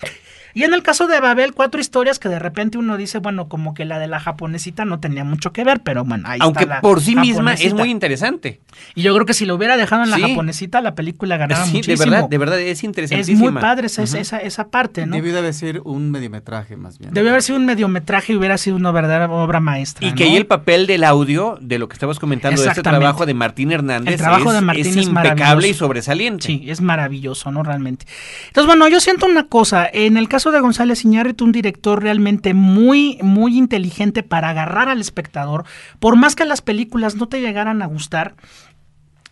[0.54, 3.74] Y en el caso de Babel, cuatro historias que de repente uno dice, bueno, como
[3.74, 6.76] que la de la japonesita no tenía mucho que ver, pero bueno, ahí Aunque está
[6.76, 8.61] la por sí misma es muy interesante.
[8.94, 10.22] Y yo creo que si lo hubiera dejado en la Sí.
[10.22, 13.50] japonesita, la película ganaba Sí, de verdad, de verdad, es es interesantísima.
[13.50, 15.14] muy padre esa, esa, esa parte, ¿no?
[15.16, 17.12] Debió de haber sido un mediometraje más bien.
[17.12, 20.06] Debió haber sido un mediometraje y hubiera sido una verdadera obra maestra.
[20.06, 23.26] Y que ahí el papel del audio, de lo que estabas comentando, de este trabajo
[23.26, 26.46] de Martín Hernández, El trabajo es, de Martín es es impecable y sobresaliente.
[26.46, 27.62] Sí, es maravilloso, ¿no?
[27.62, 28.07] Realmente.
[28.46, 29.88] Entonces, bueno, yo siento una cosa.
[29.92, 35.01] En el caso de González Iñárritu, un director realmente muy, muy inteligente para agarrar al
[35.01, 35.64] espectador.
[35.98, 38.35] Por más que las películas no te llegaran a gustar,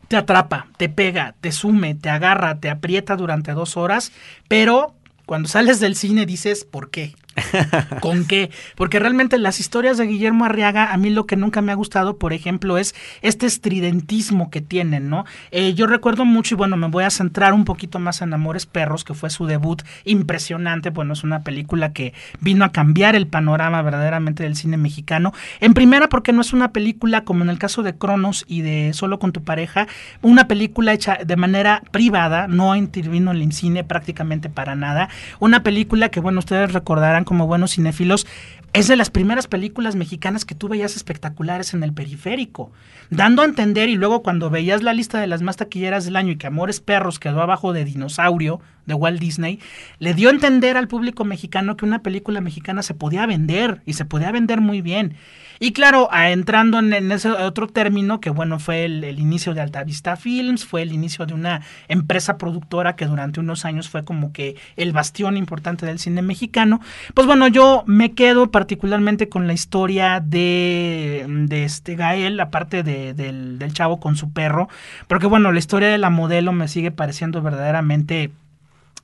[0.09, 4.11] te atrapa, te pega, te sume, te agarra, te aprieta durante dos horas,
[4.49, 7.15] pero cuando sales del cine dices, ¿por qué?
[8.01, 8.51] ¿Con qué?
[8.75, 12.19] Porque realmente las historias de Guillermo Arriaga, a mí lo que nunca me ha gustado,
[12.19, 15.25] por ejemplo, es este estridentismo que tienen, ¿no?
[15.51, 18.67] Eh, yo recuerdo mucho, y bueno, me voy a centrar un poquito más en Amores
[18.67, 20.91] Perros, que fue su debut impresionante.
[20.91, 25.33] Bueno, es una película que vino a cambiar el panorama verdaderamente del cine mexicano.
[25.61, 28.93] En primera, porque no es una película como en el caso de Cronos y de
[28.93, 29.87] Solo con tu pareja,
[30.23, 35.09] una película hecha de manera privada, no intervino en el cine prácticamente para nada.
[35.39, 38.27] Una película que, bueno, ustedes recordarán como buenos cinéfilos,
[38.73, 42.71] es de las primeras películas mexicanas que tú veías espectaculares en el periférico,
[43.11, 46.33] dando a entender y luego cuando veías la lista de las más taquilleras del año
[46.33, 49.59] y que Amores Perros quedó abajo de Dinosaurio de Walt Disney,
[49.99, 53.95] le dio a entender al público mexicano que una película mexicana se podía vender y
[53.95, 55.15] se podía vender muy bien.
[55.63, 60.65] Y claro, entrando en, ese otro término, que bueno, fue el, inicio de Altavista Films,
[60.65, 64.93] fue el inicio de una empresa productora que durante unos años fue como que el
[64.93, 66.81] bastión importante del cine mexicano.
[67.13, 73.13] Pues bueno, yo me quedo particularmente con la historia de, de este Gael, aparte de-
[73.13, 74.71] del, del chavo con su perro,
[75.09, 78.31] porque bueno, la historia de la modelo me sigue pareciendo verdaderamente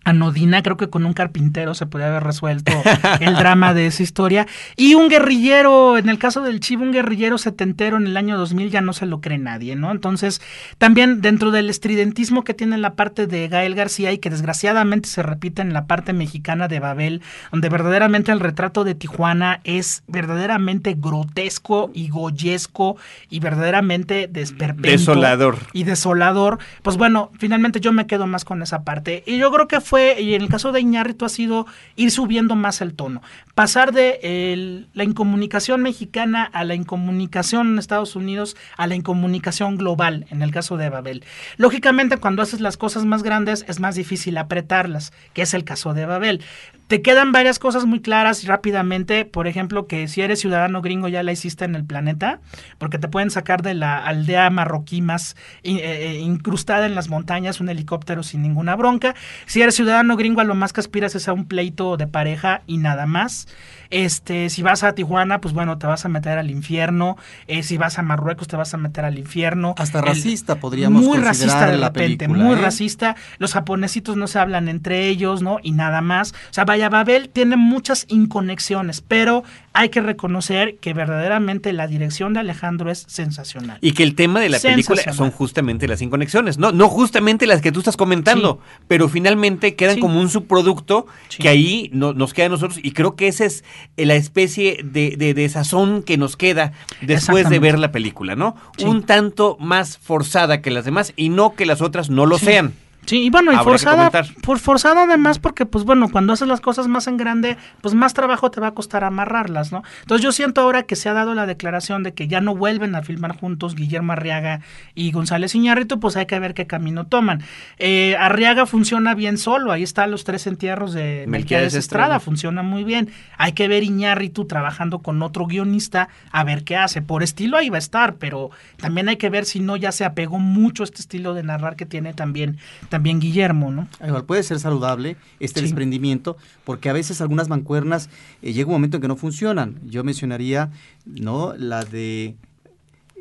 [0.07, 2.73] anodina, creo que con un carpintero se podía haber resuelto
[3.21, 4.47] el drama de esa historia.
[4.77, 8.71] Y un guerrillero, en el caso del Chivo, un guerrillero setentero en el año 2000
[8.71, 9.91] ya no se lo cree nadie, ¿no?
[9.91, 10.41] Entonces,
[10.79, 15.25] también dentro del estridentismo que tiene la parte de Gael García y que desgraciadamente se
[15.25, 20.95] repite en la parte mexicana de Babel, donde verdaderamente el retrato de Tijuana es verdaderamente
[20.97, 22.97] grotesco y goyesco
[23.29, 25.59] y verdaderamente desperpento Desolador.
[25.73, 29.25] y desolador, pues bueno, finalmente yo me quedo más con esa parte.
[29.27, 32.55] Y yo creo que fue, y en el caso de Iñárritu ha sido ir subiendo
[32.55, 33.23] más el tono.
[33.55, 40.27] Pasar de la incomunicación mexicana a la incomunicación en Estados Unidos a la incomunicación global,
[40.31, 41.25] en el caso de Babel.
[41.57, 45.95] Lógicamente, cuando haces las cosas más grandes es más difícil apretarlas, que es el caso
[45.95, 46.43] de Babel.
[46.87, 51.25] Te quedan varias cosas muy claras rápidamente, por ejemplo, que si eres ciudadano gringo ya
[51.25, 52.41] la hiciste en el planeta,
[52.79, 57.61] porque te pueden sacar de la aldea marroquí más eh, eh, incrustada en las montañas
[57.61, 59.17] un helicóptero sin ninguna bronca.
[59.47, 62.63] Si eres ciudadano gringo, a lo más que aspiras es a un pleito de pareja
[62.67, 63.47] y nada más.
[63.91, 67.17] Este, si vas a Tijuana, pues bueno, te vas a meter al infierno.
[67.47, 69.75] Eh, si vas a Marruecos, te vas a meter al infierno.
[69.79, 72.63] Hasta El- racista podríamos muy considerar racista de la repente, película, muy ¿eh?
[72.63, 73.15] racista.
[73.39, 75.59] Los japonesitos no se hablan entre ellos, ¿no?
[75.63, 76.33] Y nada más.
[76.33, 79.45] O sea, vaya, Babel tiene muchas inconexiones, pero
[79.79, 83.79] hay que reconocer que verdaderamente la dirección de Alejandro es sensacional.
[83.81, 87.61] Y que el tema de la película son justamente las inconexiones, no, no justamente las
[87.61, 88.59] que tú estás comentando,
[88.89, 90.01] pero finalmente quedan Sí.
[90.01, 91.43] como un subproducto Sí.
[91.43, 93.65] que ahí no- nos queda a nosotros y creo que esa es
[93.97, 98.57] la especie de, de, de sazón que nos queda después de ver la película, ¿no?
[98.85, 102.73] Un tanto más forzada que las demás y no que las otras no lo sean.
[103.07, 104.11] Sí, y bueno, y forzada,
[104.43, 108.15] por forzada además porque, pues bueno, cuando haces las cosas más en grande, pues más
[108.15, 109.83] trabajo te va a costar amarrarlas, ¿no?
[110.03, 112.95] Entonces yo siento ahora que se ha dado la declaración de que ya no vuelven
[112.95, 114.61] a filmar juntos Guillermo Arriaga
[114.95, 117.43] y González Iñárritu, pues hay que ver qué camino toman.
[117.79, 122.21] Eh, Arriaga funciona bien solo, ahí están los tres entierros de Melquiades Melquiades Estrada, Estrada.
[122.21, 123.11] funciona muy bien.
[123.39, 127.03] Hay que ver Iñárritu trabajando con otro guionista a ver qué hace.
[127.03, 130.05] Por estilo ahí va a estar, pero también hay que ver si no ya se
[130.05, 132.59] apegó mucho a este estilo de narrar que tiene también,
[132.97, 133.89] también Guillermo, ¿no?
[134.07, 135.67] Igual puede ser saludable este Sí.
[135.67, 138.09] desprendimiento, porque a veces algunas mancuernas
[138.43, 139.79] eh, llega un momento en que no funcionan.
[139.85, 140.71] Yo mencionaría,
[141.05, 141.53] ¿no?
[141.59, 142.37] La de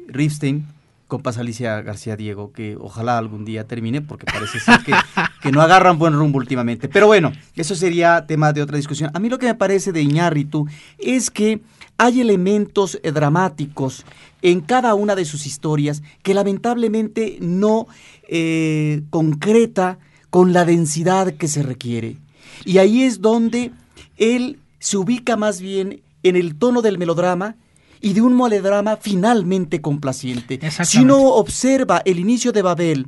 [0.08, 0.66] Ripstein
[1.08, 4.94] con Paz Alicia García Diego, que ojalá algún día termine, porque parece ser que,
[5.42, 6.88] que no agarran buen rumbo últimamente.
[6.90, 9.12] Pero bueno, eso sería tema de otra discusión.
[9.14, 11.62] A mí lo que me parece de Iñárritu es que
[11.98, 14.06] hay elementos eh, dramáticos
[14.42, 17.88] en cada una de sus historias que lamentablemente no
[18.28, 22.18] eh, concreta con la densidad que se requiere.
[22.66, 23.72] Y ahí es donde
[24.18, 27.56] él se ubica más bien en el tono del melodrama
[28.02, 30.60] y de un melodrama finalmente complaciente.
[30.84, 33.08] Si uno observa el inicio de Babel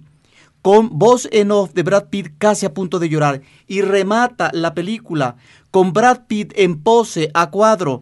[0.62, 4.74] con voz en off de Brad Pitt casi a punto de llorar y remata la
[4.74, 5.36] película
[5.72, 8.02] con Brad Pitt en pose a cuadro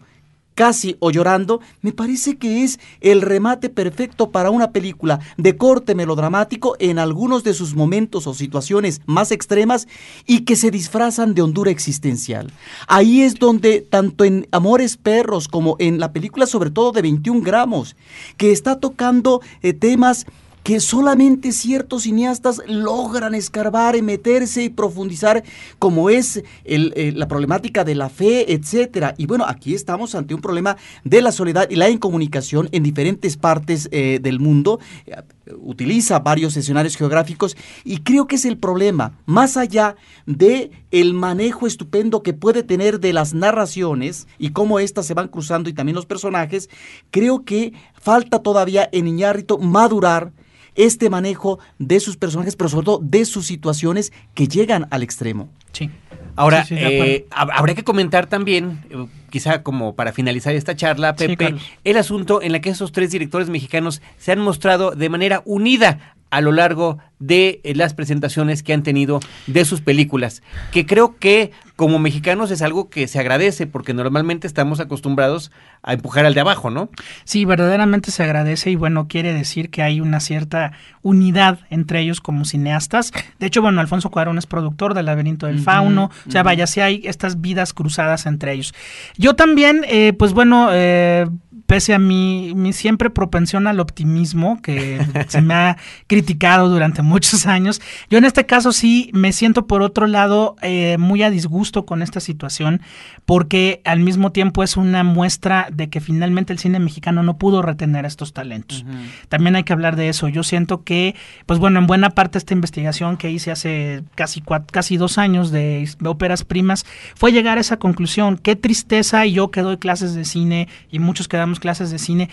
[0.56, 5.94] casi o llorando, me parece que es el remate perfecto para una película de corte
[5.94, 9.88] melodramático en algunos de sus momentos o situaciones más extremas
[10.26, 12.52] y que se disfrazan de hondura existencial.
[12.88, 17.41] Ahí es donde, tanto en Amores Perros como en la película sobre todo de 21
[17.41, 17.96] gramos,
[18.38, 20.26] que está tocando eh, temas
[20.65, 25.43] que solamente ciertos cineastas logran escarbar meterse y profundizar,
[25.78, 29.13] como es eh, la problemática de la fe, etcétera.
[29.15, 33.38] Y bueno, aquí estamos ante un problema de la soledad y la incomunicación en diferentes
[33.38, 34.80] partes eh, del mundo.
[35.06, 35.15] Eh,
[35.62, 41.67] utiliza varios escenarios geográficos y creo que es el problema, más allá de el manejo
[41.67, 45.95] estupendo que puede tener de las narraciones y cómo éstas se van cruzando y también
[45.95, 46.71] los personajes,
[47.12, 50.32] creo que falta todavía en Iñárritu madurar
[50.76, 55.50] este manejo de sus personajes, pero sobre todo de sus situaciones que llegan al extremo.
[55.72, 55.90] Sí.
[56.38, 61.16] Ahora, Sí, eh, hab- habría que comentar también, eh, quizá como para finalizar esta charla,
[61.18, 65.08] Sí, Pepe, el asunto en la que esos tres directores mexicanos se han mostrado de
[65.10, 70.44] manera unida a lo largo de eh, las presentaciones que han tenido de sus películas,
[70.74, 75.52] que creo que como mexicanos es algo que se agradece porque normalmente estamos acostumbrados
[75.84, 76.90] a empujar al de abajo, ¿no?
[77.26, 82.22] Sí, verdaderamente se agradece y bueno, quiere decir que hay una cierta unidad entre ellos
[82.22, 83.12] como cineastas.
[83.40, 86.80] De hecho, bueno, Alfonso Cuarón es productor del Laberinto del Fauno, o sea, vaya, sí
[86.80, 88.74] hay estas vidas cruzadas entre ellos.
[89.18, 91.28] Yo también, eh, pues bueno, eh,
[91.66, 97.46] pese a mi, mi siempre propensión al optimismo, que se me ha criticado durante muchos
[97.46, 101.64] años, yo en este caso sí me siento por otro lado eh, muy a disgusto
[101.86, 102.82] con esta situación,
[103.25, 107.62] porque al mismo tiempo es una muestra de que finalmente el cine mexicano no pudo
[107.62, 108.86] retener estos talentos.
[109.30, 110.28] También hay que hablar de eso.
[110.28, 114.65] Yo siento que, pues bueno, en buena parte esta investigación que hice hace casi, cua-
[114.69, 118.38] casi dos años de óperas primas fue llegar a esa conclusión.
[118.38, 121.99] Qué tristeza, y yo que doy clases de cine y muchos que damos clases de
[121.99, 122.30] cine,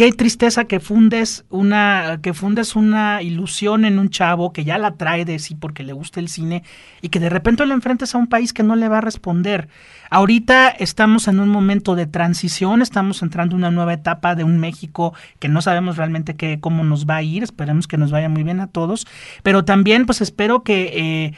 [0.00, 4.92] Qué tristeza que fundes una que fundes una ilusión en un chavo que ya la
[4.92, 6.62] trae de sí porque le gusta el cine
[7.02, 9.68] y que de repente lo enfrentes a un país que no le va a responder.
[10.08, 14.56] Ahorita estamos en un momento de transición, estamos entrando en una nueva etapa de un
[14.58, 18.30] México que no sabemos realmente qué, cómo nos va a ir, esperemos que nos vaya
[18.30, 19.06] muy bien a todos,
[19.42, 21.34] pero también pues espero que eh,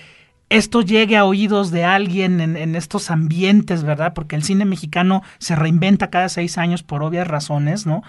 [0.53, 4.13] esto llegue a oídos de alguien en, estos ambientes, ¿verdad?
[4.15, 8.03] Porque el cine mexicano se reinventa cada seis años por obvias razones, ¿no?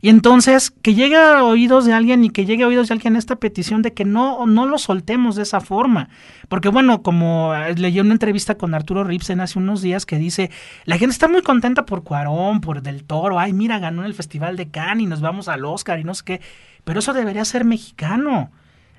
[0.00, 3.16] Y entonces, que llegue a oídos de alguien y que llegue a oídos de alguien
[3.16, 6.08] esta petición de que no, no lo soltemos de esa forma.
[6.48, 10.50] Porque bueno, como eh, leí una entrevista con Arturo Ripsen hace unos días que dice,
[10.86, 14.14] la gente está muy contenta por Cuarón, por Del Toro, ay, mira, ganó en el
[14.14, 16.40] Festival de Cannes y nos vamos al Oscar y no sé qué,
[16.84, 18.50] pero eso debería ser mexicano.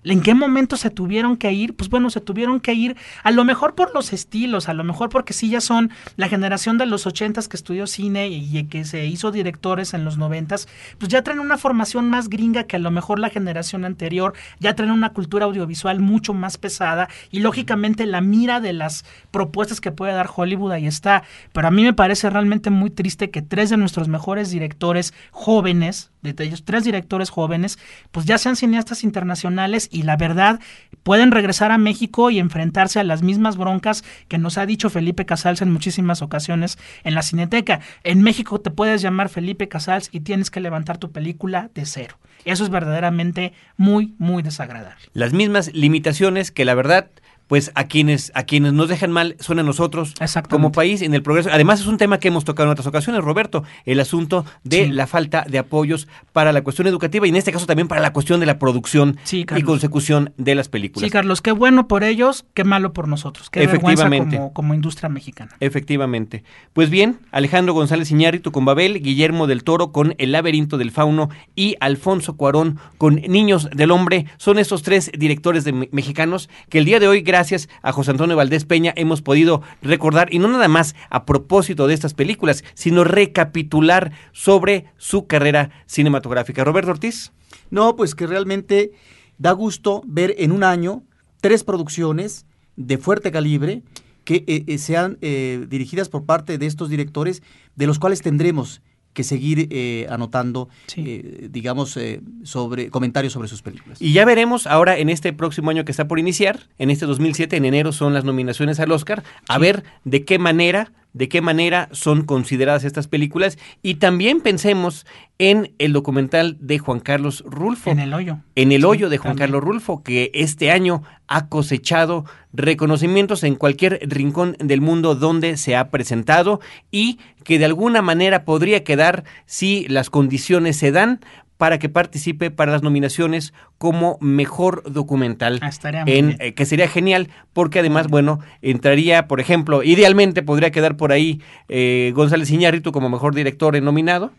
[0.04, 1.76] ¿En qué momento se tuvieron que ir?
[1.76, 5.10] Pues bueno, se tuvieron que ir a lo mejor por los estilos, a lo mejor
[5.10, 9.06] porque sí ya son la generación de los ochentas que estudió cine y, que se
[9.06, 12.90] hizo directores en los noventas, pues ya traen una formación más gringa que a lo
[12.90, 18.22] mejor la generación anterior, ya traen una cultura audiovisual mucho más pesada y lógicamente la
[18.22, 21.24] mira de las propuestas que puede dar Hollywood ahí está.
[21.54, 26.12] Pero a mí me parece realmente muy triste que tres de nuestros mejores directores jóvenes,
[26.22, 27.78] de ellos tres directores jóvenes,
[28.12, 30.60] pues ya sean cineastas internacionales y la verdad
[31.04, 35.26] pueden regresar a México y enfrentarse a las mismas broncas que nos ha dicho Felipe
[35.26, 37.80] Casals en muchísimas ocasiones en la Cineteca.
[38.04, 42.18] En México te puedes llamar Felipe Casals y tienes que levantar tu película de cero.
[42.46, 45.04] Eso es verdaderamente muy, muy desagradable.
[45.14, 47.10] Las mismas limitaciones que la verdad
[47.52, 50.14] pues a quienes a quienes nos dejan mal son a nosotros
[50.50, 51.50] como país en el progreso.
[51.52, 55.06] Además es un tema que hemos tocado en otras ocasiones, Roberto, el asunto de la
[55.06, 58.40] falta de apoyos para la cuestión educativa y en este caso también para la cuestión
[58.40, 61.06] de la producción y consecución de las películas.
[61.06, 65.10] Sí, Carlos, qué bueno por ellos, qué malo por nosotros, qué vergüenza como, como industria
[65.10, 65.52] mexicana.
[65.60, 66.46] Efectivamente.
[66.72, 71.28] Pues bien, Alejandro González Iñárritu con Babel, Guillermo del Toro con El laberinto del fauno
[71.54, 76.86] y Alfonso Cuarón con Niños del Hombre, son estos tres directores de mexicanos que el
[76.86, 80.48] día de hoy gracias gracias a José Antonio Valdés Peña hemos podido recordar, y no
[80.48, 86.64] nada más a propósito de estas películas, sino recapitular sobre su carrera cinematográfica.
[86.64, 87.32] Roberto Ortiz.
[87.72, 88.92] No, pues que realmente
[89.40, 91.02] da gusto ver en un año
[91.42, 93.82] tres producciones de fuerte calibre
[94.24, 97.42] que eh, eh, sean eh, dirigidas por parte de estos directores,
[97.76, 98.84] de los cuales tendremos
[99.14, 104.02] que seguir eh, anotando, eh, digamos, eh, sobre comentarios sobre sus películas.
[104.02, 107.58] Y ya veremos ahora en este próximo año que está por iniciar, en este 2007,
[107.58, 111.90] en enero son las nominaciones al Oscar, a ver de qué manera de qué manera
[111.92, 115.06] son consideradas estas películas y también pensemos
[115.38, 117.90] en el documental de Juan Carlos Rulfo.
[117.90, 118.38] En el hoyo.
[118.56, 124.00] En el hoyo de Juan Carlos Rulfo, que este año ha cosechado reconocimientos en cualquier
[124.04, 126.60] rincón del mundo donde se ha presentado
[126.92, 131.22] y que de alguna manera podría quedar, si las condiciones se dan,
[131.62, 135.60] para que participe para las nominaciones como mejor documental.
[135.62, 135.70] Ah,
[136.08, 141.12] en, eh, que sería genial, porque además, bueno, entraría, por ejemplo, idealmente podría quedar por
[141.12, 141.40] ahí
[141.70, 144.32] eh, González Iñárritu como mejor director nominado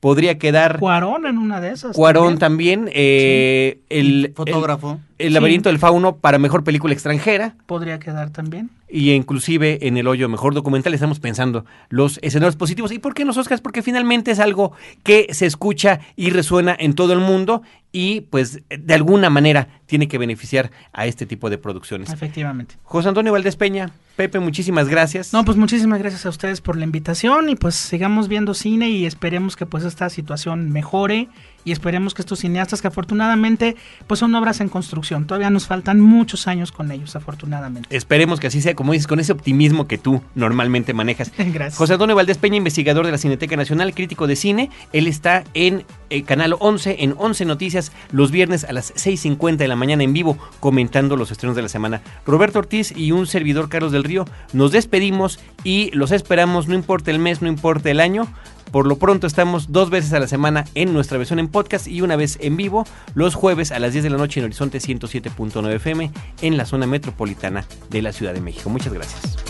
[0.00, 0.78] podría quedar.
[0.78, 1.94] Cuarón en una de esas.
[1.94, 2.88] Cuarón también.
[2.94, 4.92] eh, el fotógrafo.
[4.92, 7.54] El, laberinto del fauno para mejor película extranjera.
[7.66, 8.70] Podría quedar también.
[8.88, 12.90] Y inclusive en el hoyo mejor documental estamos pensando los escenarios positivos.
[12.92, 13.60] ¿Y por qué los Oscars?
[13.60, 17.62] Porque finalmente es algo que se escucha y resuena en todo el mundo
[17.92, 22.10] y pues de alguna manera tiene que beneficiar a este tipo de producciones.
[22.12, 22.76] Efectivamente.
[22.82, 25.32] José Antonio Valdés Peña, Pepe, muchísimas gracias.
[25.32, 29.06] No, pues muchísimas gracias a ustedes por la invitación y pues sigamos viendo cine y
[29.06, 31.28] esperemos que pues esta situación mejore
[31.64, 36.00] y esperemos que estos cineastas que afortunadamente pues son obras en construcción, todavía nos faltan
[36.00, 37.94] muchos años con ellos afortunadamente.
[37.94, 41.32] Esperemos que así sea, como dices, con ese optimismo que tú normalmente manejas.
[41.38, 41.76] Gracias.
[41.76, 45.84] José Antonio Valdés Peña, investigador de la Cineteca Nacional, crítico de cine, él está en
[46.10, 50.12] el Canal 11, en 11 Noticias, los viernes a las 6.50 de la mañana en
[50.12, 52.02] vivo, comentando los estrenos de la semana.
[52.26, 57.10] Roberto Ortiz y un servidor Carlos del Río, nos despedimos y los esperamos, no importa
[57.10, 58.26] el mes, no importa el año,
[58.70, 62.02] por lo pronto estamos dos veces a la semana en nuestra versión en podcast y
[62.02, 65.74] una vez en vivo los jueves a las 10 de la noche en Horizonte 107.9
[65.74, 66.10] FM
[66.42, 68.70] en la zona metropolitana de la Ciudad de México.
[68.70, 69.49] Muchas gracias.